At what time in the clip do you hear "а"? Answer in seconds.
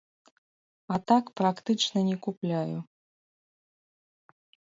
0.95-0.95